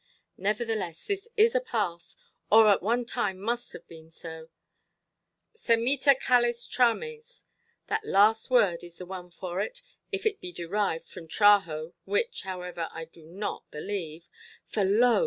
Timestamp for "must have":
3.39-3.87